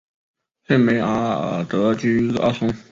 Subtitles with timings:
[0.63, 2.73] 圣梅阿尔德居尔松。